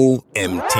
[0.00, 0.78] OMT.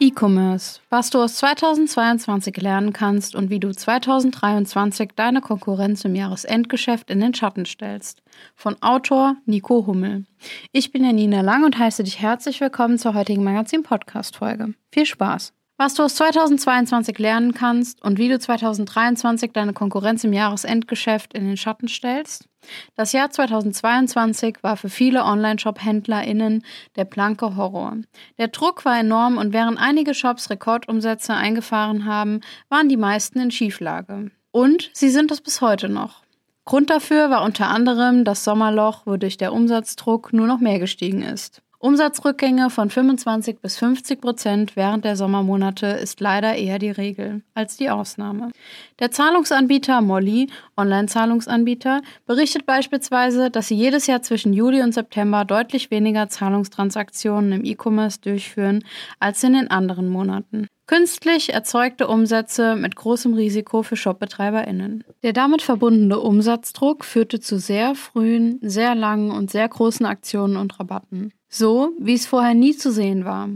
[0.00, 7.10] E-Commerce, was du aus 2022 lernen kannst und wie du 2023 deine Konkurrenz im Jahresendgeschäft
[7.10, 8.22] in den Schatten stellst.
[8.54, 10.24] Von Autor Nico Hummel.
[10.72, 14.72] Ich bin Janina Lang und heiße dich herzlich willkommen zur heutigen Magazin-Podcast-Folge.
[14.90, 15.52] Viel Spaß!
[15.78, 21.46] Was du aus 2022 lernen kannst und wie du 2023 deine Konkurrenz im Jahresendgeschäft in
[21.46, 22.48] den Schatten stellst.
[22.94, 26.62] Das Jahr 2022 war für viele Online-Shop-HändlerInnen
[26.94, 27.96] der blanke Horror.
[28.38, 33.50] Der Druck war enorm und während einige Shops Rekordumsätze eingefahren haben, waren die meisten in
[33.50, 34.30] Schieflage.
[34.52, 36.22] Und sie sind es bis heute noch.
[36.64, 41.62] Grund dafür war unter anderem das Sommerloch, wodurch der Umsatzdruck nur noch mehr gestiegen ist.
[41.82, 47.76] Umsatzrückgänge von 25 bis 50 Prozent während der Sommermonate ist leider eher die Regel als
[47.76, 48.52] die Ausnahme.
[49.00, 55.90] Der Zahlungsanbieter Molly, Online-Zahlungsanbieter, berichtet beispielsweise, dass sie jedes Jahr zwischen Juli und September deutlich
[55.90, 58.84] weniger Zahlungstransaktionen im E-Commerce durchführen
[59.18, 60.68] als in den anderen Monaten.
[60.92, 65.04] Künstlich erzeugte Umsätze mit großem Risiko für ShopbetreiberInnen.
[65.22, 70.78] Der damit verbundene Umsatzdruck führte zu sehr frühen, sehr langen und sehr großen Aktionen und
[70.78, 71.32] Rabatten.
[71.48, 73.48] So, wie es vorher nie zu sehen war.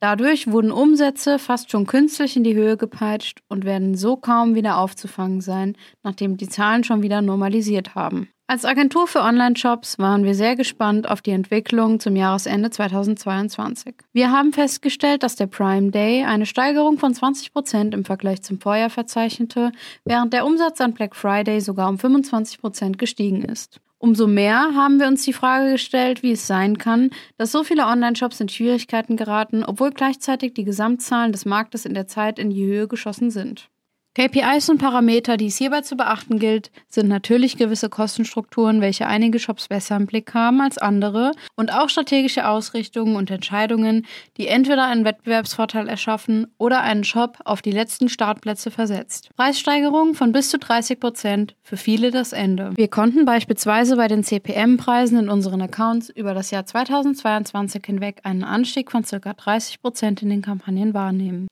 [0.00, 4.76] Dadurch wurden Umsätze fast schon künstlich in die Höhe gepeitscht und werden so kaum wieder
[4.76, 8.28] aufzufangen sein, nachdem die Zahlen schon wieder normalisiert haben.
[8.52, 13.94] Als Agentur für Online-Shops waren wir sehr gespannt auf die Entwicklung zum Jahresende 2022.
[14.12, 18.60] Wir haben festgestellt, dass der Prime Day eine Steigerung von 20 Prozent im Vergleich zum
[18.60, 19.72] Vorjahr verzeichnete,
[20.04, 23.80] während der Umsatz an Black Friday sogar um 25 Prozent gestiegen ist.
[23.96, 27.08] Umso mehr haben wir uns die Frage gestellt, wie es sein kann,
[27.38, 32.06] dass so viele Online-Shops in Schwierigkeiten geraten, obwohl gleichzeitig die Gesamtzahlen des Marktes in der
[32.06, 33.70] Zeit in die Höhe geschossen sind.
[34.14, 39.38] KPIs und Parameter, die es hierbei zu beachten gilt, sind natürlich gewisse Kostenstrukturen, welche einige
[39.38, 44.04] Shops besser im Blick haben als andere und auch strategische Ausrichtungen und Entscheidungen,
[44.36, 49.30] die entweder einen Wettbewerbsvorteil erschaffen oder einen Shop auf die letzten Startplätze versetzt.
[49.34, 52.72] Preissteigerungen von bis zu 30 Prozent, für viele das Ende.
[52.76, 58.44] Wir konnten beispielsweise bei den CPM-Preisen in unseren Accounts über das Jahr 2022 hinweg einen
[58.44, 59.32] Anstieg von ca.
[59.32, 61.48] 30 Prozent in den Kampagnen wahrnehmen.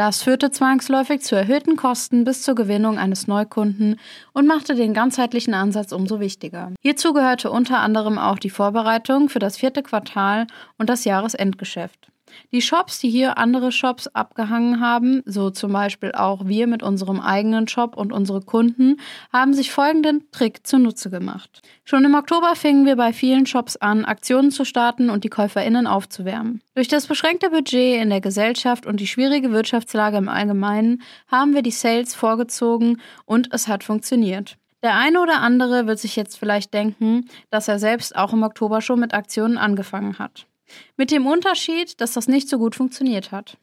[0.00, 4.00] Das führte zwangsläufig zu erhöhten Kosten bis zur Gewinnung eines Neukunden
[4.32, 6.72] und machte den ganzheitlichen Ansatz umso wichtiger.
[6.80, 10.46] Hierzu gehörte unter anderem auch die Vorbereitung für das vierte Quartal
[10.78, 12.09] und das Jahresendgeschäft.
[12.52, 17.20] Die Shops, die hier andere Shops abgehangen haben, so zum Beispiel auch wir mit unserem
[17.20, 18.96] eigenen Shop und unsere Kunden,
[19.32, 21.62] haben sich folgenden Trick zunutze gemacht.
[21.84, 25.86] Schon im Oktober fingen wir bei vielen Shops an, Aktionen zu starten und die KäuferInnen
[25.86, 26.62] aufzuwärmen.
[26.74, 31.62] Durch das beschränkte Budget in der Gesellschaft und die schwierige Wirtschaftslage im Allgemeinen haben wir
[31.62, 34.56] die Sales vorgezogen und es hat funktioniert.
[34.82, 38.80] Der eine oder andere wird sich jetzt vielleicht denken, dass er selbst auch im Oktober
[38.80, 40.46] schon mit Aktionen angefangen hat.
[40.96, 43.56] Mit dem Unterschied, dass das nicht so gut funktioniert hat.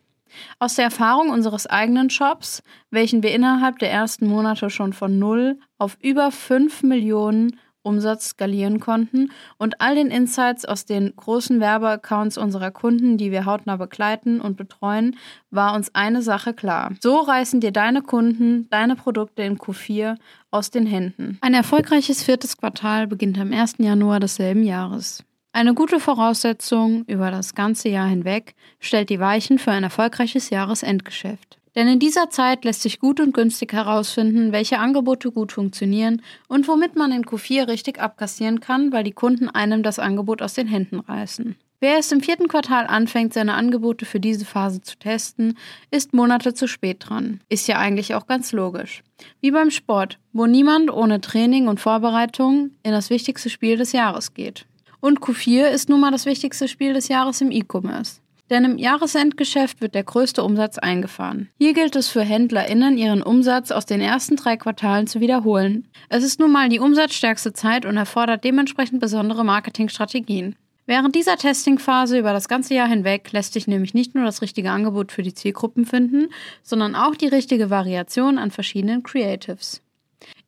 [0.60, 5.58] Aus der Erfahrung unseres eigenen Shops, welchen wir innerhalb der ersten Monate schon von 0
[5.78, 7.58] auf über 5 Millionen
[7.88, 13.46] Umsatz skalieren konnten und all den Insights aus den großen Werbeaccounts unserer Kunden, die wir
[13.46, 15.16] hautnah begleiten und betreuen,
[15.50, 16.92] war uns eine Sache klar.
[17.00, 20.18] So reißen dir deine Kunden deine Produkte in Q4
[20.52, 21.38] aus den Händen.
[21.42, 23.76] Ein erfolgreiches viertes Quartal beginnt am 1.
[23.78, 25.24] Januar desselben Jahres.
[25.54, 31.58] Eine gute Voraussetzung über das ganze Jahr hinweg stellt die Weichen für ein erfolgreiches Jahresendgeschäft.
[31.78, 36.68] Denn in dieser Zeit lässt sich gut und günstig herausfinden, welche Angebote gut funktionieren und
[36.68, 40.68] womit man in Q4 richtig abkassieren kann, weil die Kunden einem das Angebot aus den
[40.68, 41.56] Händen reißen.
[41.80, 45.56] Wer erst im vierten Quartal anfängt, seine Angebote für diese Phase zu testen,
[45.92, 47.42] ist Monate zu spät dran.
[47.50, 49.04] Ist ja eigentlich auch ganz logisch.
[49.42, 54.34] Wie beim Sport, wo niemand ohne Training und Vorbereitung in das wichtigste Spiel des Jahres
[54.34, 54.66] geht.
[55.00, 58.22] Und Q4 ist nun mal das wichtigste Spiel des Jahres im E-Commerce.
[58.50, 61.50] Denn im Jahresendgeschäft wird der größte Umsatz eingefahren.
[61.58, 65.88] Hier gilt es für HändlerInnen, ihren Umsatz aus den ersten drei Quartalen zu wiederholen.
[66.08, 70.56] Es ist nun mal die umsatzstärkste Zeit und erfordert dementsprechend besondere Marketingstrategien.
[70.86, 74.72] Während dieser Testingphase über das ganze Jahr hinweg lässt sich nämlich nicht nur das richtige
[74.72, 76.30] Angebot für die Zielgruppen finden,
[76.64, 79.82] sondern auch die richtige Variation an verschiedenen Creatives.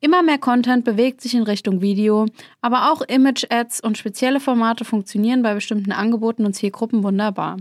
[0.01, 2.25] Immer mehr Content bewegt sich in Richtung Video,
[2.61, 7.57] aber auch Image-Ads und spezielle Formate funktionieren bei bestimmten Angeboten und Zielgruppen wunderbar.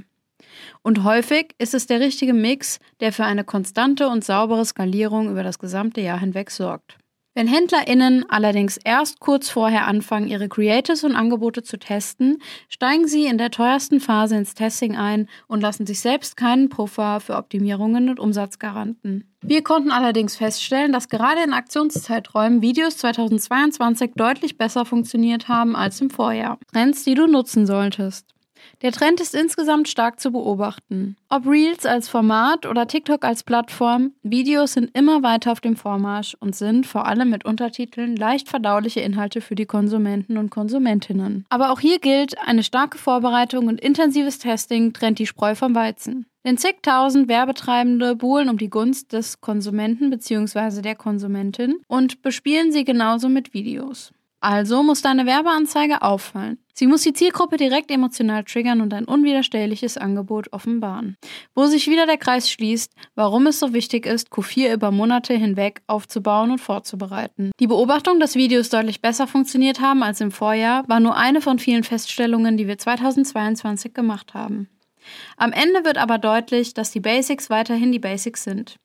[0.82, 5.42] Und häufig ist es der richtige Mix, der für eine konstante und saubere Skalierung über
[5.42, 6.96] das gesamte Jahr hinweg sorgt.
[7.38, 13.26] Wenn HändlerInnen allerdings erst kurz vorher anfangen, ihre Creatives und Angebote zu testen, steigen sie
[13.26, 18.08] in der teuersten Phase ins Testing ein und lassen sich selbst keinen Puffer für Optimierungen
[18.08, 19.30] und Umsatzgaranten.
[19.40, 26.00] Wir konnten allerdings feststellen, dass gerade in Aktionszeiträumen Videos 2022 deutlich besser funktioniert haben als
[26.00, 26.58] im Vorjahr.
[26.72, 28.34] Trends, die du nutzen solltest.
[28.80, 31.16] Der Trend ist insgesamt stark zu beobachten.
[31.28, 36.36] Ob Reels als Format oder TikTok als Plattform, Videos sind immer weiter auf dem Vormarsch
[36.38, 41.44] und sind vor allem mit Untertiteln leicht verdauliche Inhalte für die Konsumenten und Konsumentinnen.
[41.48, 46.26] Aber auch hier gilt, eine starke Vorbereitung und intensives Testing trennt die Spreu vom Weizen.
[46.44, 50.82] Denn zigtausend Werbetreibende buhlen um die Gunst des Konsumenten bzw.
[50.82, 54.12] der Konsumentin und bespielen sie genauso mit Videos.
[54.40, 56.58] Also muss deine Werbeanzeige auffallen.
[56.72, 61.16] Sie muss die Zielgruppe direkt emotional triggern und ein unwiderstehliches Angebot offenbaren.
[61.56, 65.82] Wo sich wieder der Kreis schließt, warum es so wichtig ist, Q4 über Monate hinweg
[65.88, 67.50] aufzubauen und vorzubereiten.
[67.58, 71.58] Die Beobachtung, dass Videos deutlich besser funktioniert haben als im Vorjahr, war nur eine von
[71.58, 74.68] vielen Feststellungen, die wir 2022 gemacht haben.
[75.36, 78.76] Am Ende wird aber deutlich, dass die Basics weiterhin die Basics sind.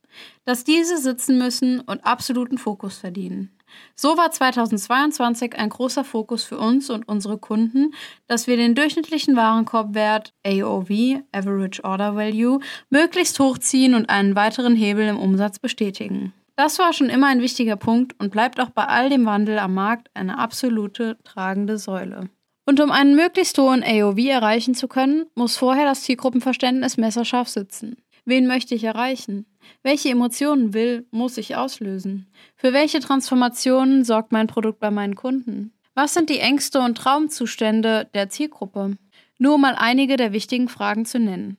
[0.45, 3.51] Dass diese sitzen müssen und absoluten Fokus verdienen.
[3.95, 7.93] So war 2022 ein großer Fokus für uns und unsere Kunden,
[8.27, 12.59] dass wir den durchschnittlichen Warenkorbwert AOV, Average Order Value,
[12.89, 16.33] möglichst hochziehen und einen weiteren Hebel im Umsatz bestätigen.
[16.55, 19.73] Das war schon immer ein wichtiger Punkt und bleibt auch bei all dem Wandel am
[19.73, 22.29] Markt eine absolute tragende Säule.
[22.65, 27.97] Und um einen möglichst hohen AOV erreichen zu können, muss vorher das Zielgruppenverständnis messerscharf sitzen.
[28.25, 29.45] Wen möchte ich erreichen?
[29.81, 32.27] Welche Emotionen will, muss ich auslösen?
[32.55, 35.73] Für welche Transformationen sorgt mein Produkt bei meinen Kunden?
[35.93, 38.97] Was sind die Ängste und Traumzustände der Zielgruppe?
[39.37, 41.57] Nur mal einige der wichtigen Fragen zu nennen.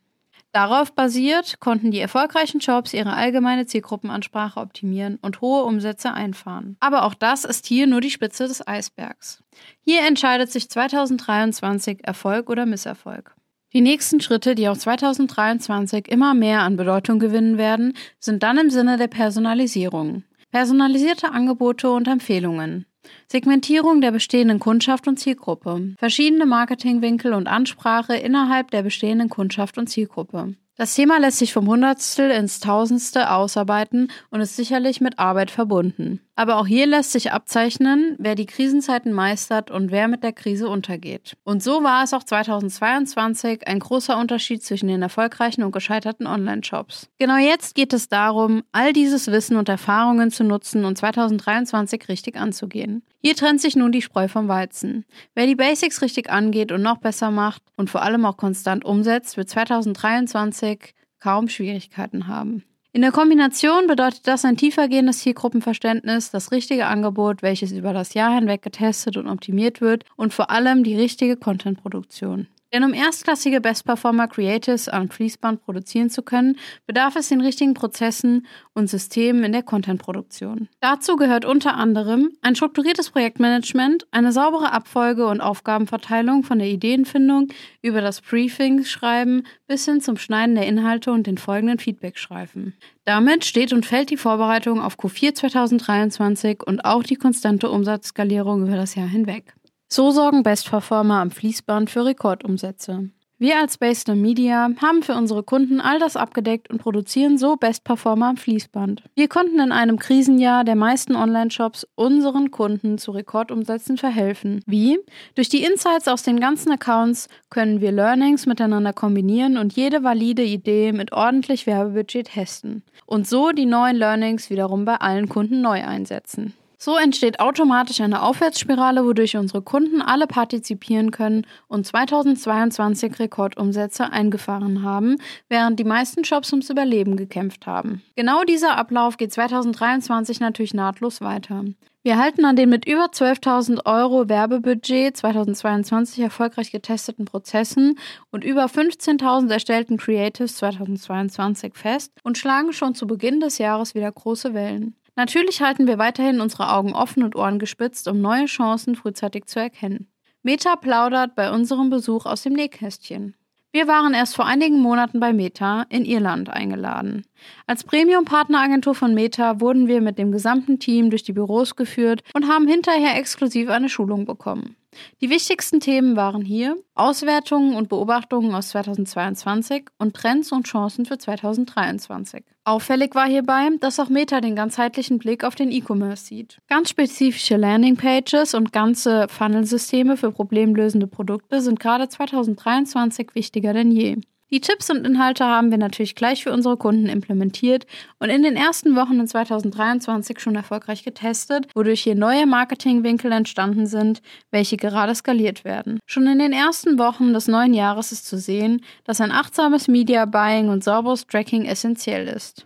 [0.52, 6.76] Darauf basiert, konnten die erfolgreichen Shops ihre allgemeine Zielgruppenansprache optimieren und hohe Umsätze einfahren.
[6.78, 9.42] Aber auch das ist hier nur die Spitze des Eisbergs.
[9.80, 13.34] Hier entscheidet sich 2023 Erfolg oder Misserfolg.
[13.74, 18.70] Die nächsten Schritte, die auch 2023 immer mehr an Bedeutung gewinnen werden, sind dann im
[18.70, 20.22] Sinne der Personalisierung.
[20.52, 22.86] Personalisierte Angebote und Empfehlungen.
[23.26, 25.94] Segmentierung der bestehenden Kundschaft und Zielgruppe.
[25.98, 30.54] Verschiedene Marketingwinkel und Ansprache innerhalb der bestehenden Kundschaft und Zielgruppe.
[30.76, 36.18] Das Thema lässt sich vom Hundertstel ins Tausendste ausarbeiten und ist sicherlich mit Arbeit verbunden.
[36.34, 40.68] Aber auch hier lässt sich abzeichnen, wer die Krisenzeiten meistert und wer mit der Krise
[40.68, 41.36] untergeht.
[41.44, 47.08] Und so war es auch 2022 ein großer Unterschied zwischen den erfolgreichen und gescheiterten Online-Shops.
[47.20, 52.36] Genau jetzt geht es darum, all dieses Wissen und Erfahrungen zu nutzen und 2023 richtig
[52.36, 53.04] anzugehen.
[53.26, 55.06] Hier trennt sich nun die Spreu vom Weizen.
[55.34, 59.38] Wer die Basics richtig angeht und noch besser macht und vor allem auch konstant umsetzt,
[59.38, 62.64] wird 2023 kaum Schwierigkeiten haben.
[62.92, 68.34] In der Kombination bedeutet das ein tiefergehendes Zielgruppenverständnis, das richtige Angebot, welches über das Jahr
[68.34, 72.48] hinweg getestet und optimiert wird und vor allem die richtige Contentproduktion.
[72.74, 76.56] Denn um erstklassige Best Performer Creatives am Fließband produzieren zu können,
[76.88, 80.68] bedarf es den richtigen Prozessen und Systemen in der Contentproduktion.
[80.80, 87.46] Dazu gehört unter anderem ein strukturiertes Projektmanagement, eine saubere Abfolge und Aufgabenverteilung von der Ideenfindung
[87.80, 92.74] über das Briefing-Schreiben bis hin zum Schneiden der Inhalte und den folgenden Feedback-Schreifen.
[93.04, 98.74] Damit steht und fällt die Vorbereitung auf Q4 2023 und auch die konstante Umsatzskalierung über
[98.74, 99.54] das Jahr hinweg.
[99.94, 103.10] So sorgen Bestperformer am Fließband für Rekordumsätze.
[103.38, 108.30] Wir als Baster Media haben für unsere Kunden all das abgedeckt und produzieren so Bestperformer
[108.30, 109.04] am Fließband.
[109.14, 114.62] Wir konnten in einem Krisenjahr der meisten Online-Shops unseren Kunden zu Rekordumsätzen verhelfen.
[114.66, 114.98] Wie?
[115.36, 120.42] Durch die Insights aus den ganzen Accounts können wir Learnings miteinander kombinieren und jede valide
[120.42, 122.82] Idee mit ordentlich Werbebudget testen.
[123.06, 126.52] Und so die neuen Learnings wiederum bei allen Kunden neu einsetzen.
[126.84, 134.82] So entsteht automatisch eine Aufwärtsspirale, wodurch unsere Kunden alle partizipieren können und 2022 Rekordumsätze eingefahren
[134.82, 135.16] haben,
[135.48, 138.02] während die meisten Shops ums Überleben gekämpft haben.
[138.16, 141.64] Genau dieser Ablauf geht 2023 natürlich nahtlos weiter.
[142.02, 147.98] Wir halten an den mit über 12.000 Euro Werbebudget 2022 erfolgreich getesteten Prozessen
[148.30, 154.12] und über 15.000 erstellten Creatives 2022 fest und schlagen schon zu Beginn des Jahres wieder
[154.12, 154.94] große Wellen.
[155.16, 159.60] Natürlich halten wir weiterhin unsere Augen offen und Ohren gespitzt, um neue Chancen frühzeitig zu
[159.60, 160.08] erkennen.
[160.42, 163.34] Meta plaudert bei unserem Besuch aus dem Nähkästchen.
[163.74, 167.24] Wir waren erst vor einigen Monaten bei Meta in Irland eingeladen.
[167.66, 172.46] Als Premium-Partneragentur von Meta wurden wir mit dem gesamten Team durch die Büros geführt und
[172.46, 174.76] haben hinterher exklusiv eine Schulung bekommen.
[175.20, 181.18] Die wichtigsten Themen waren hier Auswertungen und Beobachtungen aus 2022 und Trends und Chancen für
[181.18, 182.44] 2023.
[182.64, 186.58] Auffällig war hierbei, dass auch Meta den ganzheitlichen Blick auf den E-Commerce sieht.
[186.68, 194.16] Ganz spezifische Landingpages und ganze Funnelsysteme für problemlösende Produkte sind gerade 2023 wichtiger denn je.
[194.54, 197.88] Die Tipps und Inhalte haben wir natürlich gleich für unsere Kunden implementiert
[198.20, 203.86] und in den ersten Wochen in 2023 schon erfolgreich getestet, wodurch hier neue Marketingwinkel entstanden
[203.86, 205.98] sind, welche gerade skaliert werden.
[206.06, 210.24] Schon in den ersten Wochen des neuen Jahres ist zu sehen, dass ein achtsames Media
[210.24, 212.64] Buying und sauberes Tracking essentiell ist.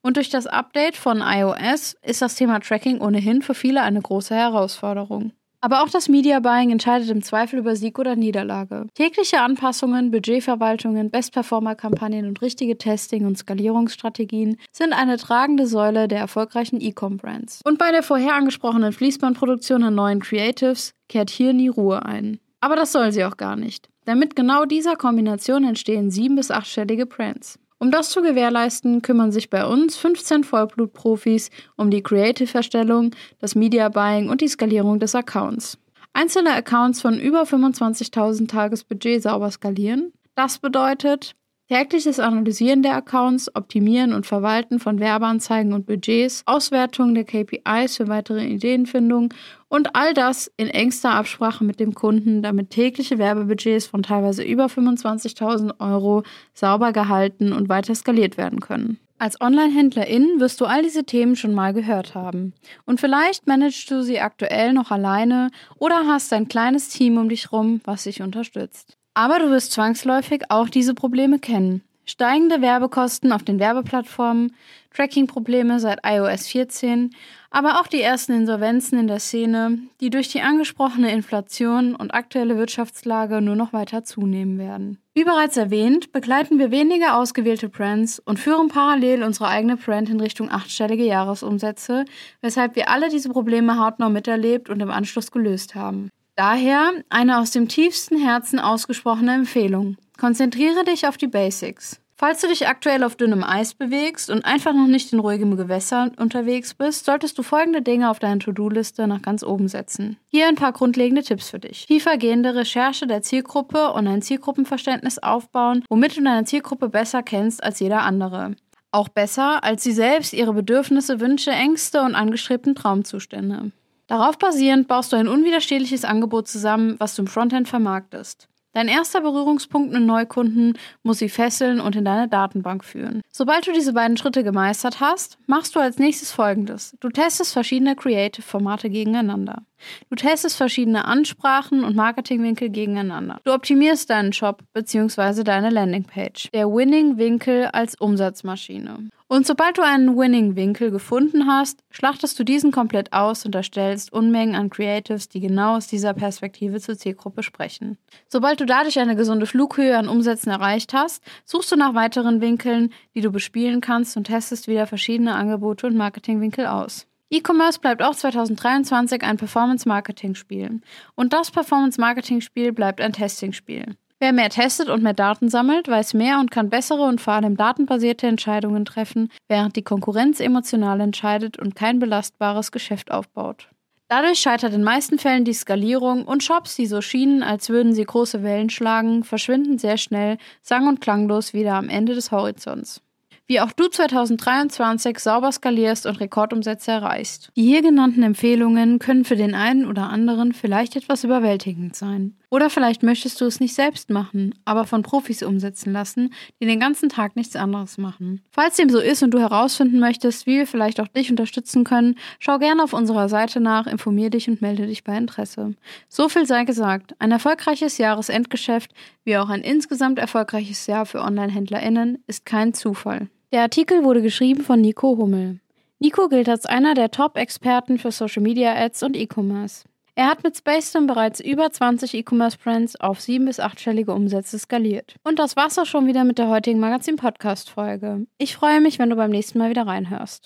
[0.00, 4.34] Und durch das Update von iOS ist das Thema Tracking ohnehin für viele eine große
[4.34, 5.32] Herausforderung.
[5.66, 8.86] Aber auch das Media Buying entscheidet im Zweifel über Sieg oder Niederlage.
[8.94, 16.80] Tägliche Anpassungen, Budgetverwaltungen, Best-Performer-Kampagnen und richtige Testing- und Skalierungsstrategien sind eine tragende Säule der erfolgreichen
[16.80, 17.62] E-Com-Brands.
[17.64, 22.38] Und bei der vorher angesprochenen Fließbandproduktion an neuen Creatives kehrt hier nie Ruhe ein.
[22.60, 23.88] Aber das soll sie auch gar nicht.
[24.06, 27.58] Denn mit genau dieser Kombination entstehen sieben- bis achtstellige Brands.
[27.78, 34.30] Um das zu gewährleisten, kümmern sich bei uns 15 Vollblutprofis um die Creative-Erstellung, das Media-Buying
[34.30, 35.78] und die Skalierung des Accounts.
[36.14, 40.12] Einzelne Accounts von über 25.000 Tagesbudget sauber skalieren.
[40.34, 41.34] Das bedeutet
[41.68, 48.06] Tägliches Analysieren der Accounts, Optimieren und Verwalten von Werbeanzeigen und Budgets, Auswertung der KPIs für
[48.06, 49.34] weitere Ideenfindung
[49.66, 54.66] und all das in engster Absprache mit dem Kunden, damit tägliche Werbebudgets von teilweise über
[54.66, 56.22] 25.000 Euro
[56.54, 59.00] sauber gehalten und weiter skaliert werden können.
[59.18, 62.52] Als Online-Händlerin wirst du all diese Themen schon mal gehört haben.
[62.84, 67.50] Und vielleicht managst du sie aktuell noch alleine oder hast ein kleines Team um dich
[67.50, 68.96] rum, was dich unterstützt.
[69.16, 71.80] Aber du wirst zwangsläufig auch diese Probleme kennen.
[72.04, 74.54] Steigende Werbekosten auf den Werbeplattformen,
[74.94, 77.14] Tracking-Probleme seit iOS 14,
[77.50, 82.58] aber auch die ersten Insolvenzen in der Szene, die durch die angesprochene Inflation und aktuelle
[82.58, 84.98] Wirtschaftslage nur noch weiter zunehmen werden.
[85.14, 90.20] Wie bereits erwähnt, begleiten wir wenige ausgewählte Brands und führen parallel unsere eigene Brand in
[90.20, 92.04] Richtung achtstellige Jahresumsätze,
[92.42, 96.10] weshalb wir alle diese Probleme hautnah miterlebt und im Anschluss gelöst haben.
[96.36, 99.96] Daher eine aus dem tiefsten Herzen ausgesprochene Empfehlung.
[100.18, 101.98] Konzentriere dich auf die Basics.
[102.14, 106.12] Falls du dich aktuell auf dünnem Eis bewegst und einfach noch nicht in ruhigem Gewässer
[106.18, 110.18] unterwegs bist, solltest du folgende Dinge auf deine To-Do-Liste nach ganz oben setzen.
[110.28, 111.86] Hier ein paar grundlegende Tipps für dich.
[111.86, 117.80] Tiefergehende Recherche der Zielgruppe und ein Zielgruppenverständnis aufbauen, womit du deine Zielgruppe besser kennst als
[117.80, 118.56] jeder andere.
[118.92, 123.72] Auch besser als sie selbst ihre Bedürfnisse, Wünsche, Ängste und angestrebten Traumzustände.
[124.06, 128.48] Darauf basierend baust du ein unwiderstehliches Angebot zusammen, was du im Frontend vermarktest.
[128.76, 133.22] Dein erster Berührungspunkt mit Neukunden muss sie fesseln und in deine Datenbank führen.
[133.32, 136.94] Sobald du diese beiden Schritte gemeistert hast, machst du als nächstes folgendes.
[137.00, 139.62] Du testest verschiedene Creative-Formate gegeneinander.
[140.10, 143.40] Du testest verschiedene Ansprachen und Marketingwinkel gegeneinander.
[143.44, 145.42] Du optimierst deinen Shop bzw.
[145.44, 146.50] deine Landingpage.
[146.52, 149.08] Der Winning-Winkel als Umsatzmaschine.
[149.28, 154.54] Und sobald du einen Winning-Winkel gefunden hast, schlachtest du diesen komplett aus und erstellst Unmengen
[154.54, 157.98] an Creatives, die genau aus dieser Perspektive zur Zielgruppe sprechen.
[158.28, 162.92] Sobald du dadurch eine gesunde Flughöhe an Umsätzen erreicht hast, suchst du nach weiteren Winkeln,
[163.16, 167.08] die du bespielen kannst und testest wieder verschiedene Angebote und Marketingwinkel aus.
[167.28, 170.80] E-Commerce bleibt auch 2023 ein Performance-Marketing-Spiel.
[171.16, 173.96] Und das Performance-Marketing-Spiel bleibt ein Testing-Spiel.
[174.20, 177.56] Wer mehr testet und mehr Daten sammelt, weiß mehr und kann bessere und vor allem
[177.56, 183.68] datenbasierte Entscheidungen treffen, während die Konkurrenz emotional entscheidet und kein belastbares Geschäft aufbaut.
[184.08, 188.04] Dadurch scheitert in meisten Fällen die Skalierung und Shops, die so schienen, als würden sie
[188.04, 193.02] große Wellen schlagen, verschwinden sehr schnell, sang- und klanglos wieder am Ende des Horizonts
[193.46, 197.52] wie auch du 2023 sauber skalierst und Rekordumsätze erreichst.
[197.56, 202.36] Die hier genannten Empfehlungen können für den einen oder anderen vielleicht etwas überwältigend sein.
[202.48, 206.80] Oder vielleicht möchtest du es nicht selbst machen, aber von Profis umsetzen lassen, die den
[206.80, 208.40] ganzen Tag nichts anderes machen.
[208.50, 212.14] Falls dem so ist und du herausfinden möchtest, wie wir vielleicht auch dich unterstützen können,
[212.38, 215.74] schau gerne auf unserer Seite nach, informier dich und melde dich bei Interesse.
[216.08, 218.92] So viel sei gesagt, ein erfolgreiches Jahresendgeschäft,
[219.24, 223.28] wie auch ein insgesamt erfolgreiches Jahr für Online-HändlerInnen, ist kein Zufall.
[223.52, 225.60] Der Artikel wurde geschrieben von Nico Hummel.
[226.00, 229.84] Nico gilt als einer der Top-Experten für Social Media Ads und E-Commerce.
[230.16, 235.14] Er hat mit Spacedom bereits über 20 E-Commerce-Brands auf sieben- bis achtstellige Umsätze skaliert.
[235.22, 238.26] Und das war's auch schon wieder mit der heutigen Magazin-Podcast-Folge.
[238.38, 240.44] Ich freue mich, wenn du beim nächsten Mal wieder reinhörst.